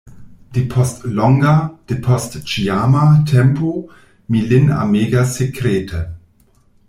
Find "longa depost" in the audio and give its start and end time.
1.17-2.37